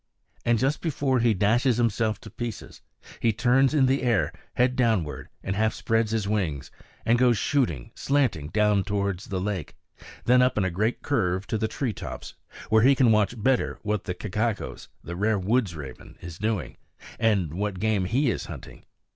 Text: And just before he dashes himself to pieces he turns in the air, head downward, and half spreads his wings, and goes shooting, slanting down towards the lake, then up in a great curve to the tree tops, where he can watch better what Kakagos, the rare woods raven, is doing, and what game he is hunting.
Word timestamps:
And 0.43 0.57
just 0.57 0.81
before 0.81 1.19
he 1.19 1.35
dashes 1.35 1.77
himself 1.77 2.19
to 2.21 2.31
pieces 2.31 2.81
he 3.19 3.31
turns 3.31 3.75
in 3.75 3.85
the 3.85 4.01
air, 4.01 4.33
head 4.55 4.75
downward, 4.75 5.29
and 5.43 5.55
half 5.55 5.75
spreads 5.75 6.09
his 6.09 6.27
wings, 6.27 6.71
and 7.05 7.19
goes 7.19 7.37
shooting, 7.37 7.91
slanting 7.93 8.47
down 8.47 8.83
towards 8.83 9.25
the 9.25 9.39
lake, 9.39 9.75
then 10.25 10.41
up 10.41 10.57
in 10.57 10.65
a 10.65 10.71
great 10.71 11.03
curve 11.03 11.45
to 11.45 11.57
the 11.59 11.67
tree 11.67 11.93
tops, 11.93 12.33
where 12.69 12.81
he 12.81 12.95
can 12.95 13.11
watch 13.11 13.39
better 13.43 13.77
what 13.83 14.03
Kakagos, 14.05 14.87
the 15.03 15.15
rare 15.15 15.37
woods 15.37 15.75
raven, 15.75 16.17
is 16.19 16.39
doing, 16.39 16.77
and 17.19 17.53
what 17.53 17.77
game 17.79 18.05
he 18.05 18.31
is 18.31 18.45
hunting. 18.45 18.85